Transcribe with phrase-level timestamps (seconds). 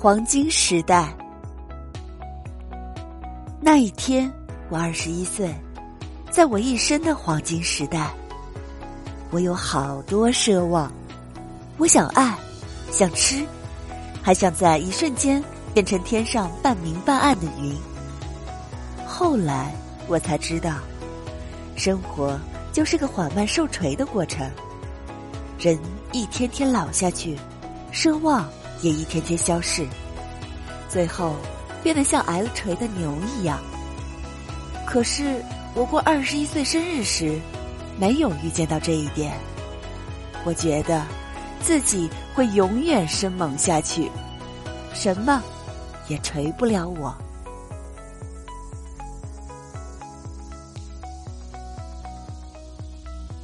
[0.00, 1.12] 黄金时代。
[3.60, 4.32] 那一天，
[4.70, 5.52] 我二十一岁，
[6.30, 8.08] 在我一生的黄金时代，
[9.32, 10.88] 我有好多奢望。
[11.78, 12.38] 我想爱，
[12.92, 13.44] 想吃，
[14.22, 15.42] 还想在一瞬间
[15.74, 17.74] 变成天上半明半暗的云。
[19.04, 19.74] 后来
[20.06, 20.76] 我才知道，
[21.74, 22.38] 生活
[22.72, 24.48] 就是个缓慢受锤的过程。
[25.58, 25.76] 人
[26.12, 27.36] 一天天老下去，
[27.92, 28.48] 奢望
[28.80, 29.86] 也一天天消逝，
[30.88, 31.36] 最后
[31.82, 33.58] 变得像挨了锤的牛一样。
[34.86, 35.42] 可是
[35.74, 37.38] 我过二十一岁生日时，
[37.98, 39.34] 没有预见到这一点。
[40.44, 41.04] 我觉得
[41.60, 44.10] 自己会永远生猛下去，
[44.94, 45.42] 什么
[46.06, 47.14] 也锤不了我。